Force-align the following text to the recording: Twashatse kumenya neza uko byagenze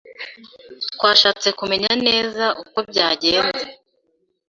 Twashatse 0.93 1.47
kumenya 1.59 1.91
neza 2.07 2.45
uko 2.61 2.77
byagenze 2.89 3.63